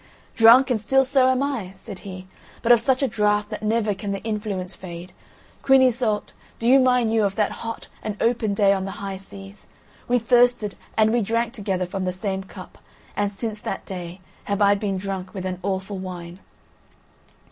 [0.35, 2.25] "Drunk, and still so am I," said he,
[2.63, 5.13] "but of such a draught that never can the influence fade.
[5.61, 9.17] Queen Iseult, do you mind you of that hot and open day on the high
[9.17, 9.67] seas?
[10.07, 12.79] We thirsted and we drank together from the same cup,
[13.15, 16.39] and since that day have I been drunk with an awful wine."